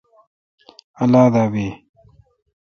اللہ 1.01 1.25
دا 1.33 1.43
بی۔ 1.51 1.67